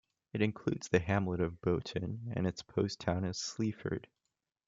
It 0.33 0.41
includes 0.41 0.89
the 0.89 0.97
hamlet 0.97 1.39
of 1.41 1.61
Boughton; 1.61 2.33
and 2.35 2.47
its 2.47 2.63
Post 2.63 2.99
Town 3.01 3.23
is 3.23 3.37
Sleaford. 3.37 4.07